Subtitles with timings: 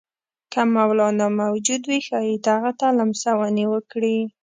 [0.53, 4.17] که مولنا موجود وي ښايي دغه ته لمسونې وکړي.